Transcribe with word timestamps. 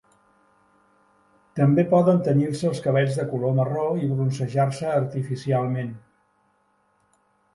També 1.59 1.83
poden 1.91 2.21
tenyir-se 2.27 2.65
els 2.69 2.79
cabells 2.87 3.19
de 3.21 3.25
color 3.33 3.53
marró 3.59 3.83
i 4.07 4.09
bronzejar-se 4.13 4.89
artificialment. 4.93 5.93